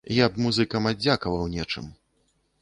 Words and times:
Я 0.17 0.27
б 0.37 0.45
музыкам 0.45 0.89
аддзякаваў 0.93 1.45
нечым. 1.57 1.93